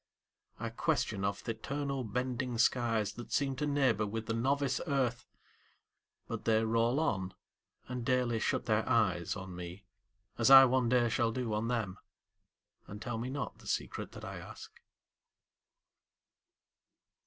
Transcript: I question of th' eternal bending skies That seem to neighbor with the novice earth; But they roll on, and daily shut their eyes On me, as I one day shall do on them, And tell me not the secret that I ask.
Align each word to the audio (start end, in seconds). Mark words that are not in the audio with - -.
I 0.59 0.69
question 0.71 1.23
of 1.23 1.43
th' 1.43 1.49
eternal 1.49 2.03
bending 2.03 2.57
skies 2.57 3.13
That 3.13 3.31
seem 3.31 3.55
to 3.57 3.67
neighbor 3.67 4.07
with 4.07 4.25
the 4.25 4.33
novice 4.33 4.81
earth; 4.87 5.27
But 6.27 6.45
they 6.45 6.63
roll 6.65 6.99
on, 6.99 7.35
and 7.87 8.03
daily 8.03 8.39
shut 8.39 8.65
their 8.65 8.89
eyes 8.89 9.35
On 9.35 9.55
me, 9.55 9.85
as 10.39 10.49
I 10.49 10.65
one 10.65 10.89
day 10.89 11.07
shall 11.09 11.31
do 11.31 11.53
on 11.53 11.67
them, 11.67 11.99
And 12.87 12.99
tell 12.99 13.19
me 13.19 13.29
not 13.29 13.59
the 13.59 13.67
secret 13.67 14.13
that 14.13 14.25
I 14.25 14.37
ask. 14.39 14.71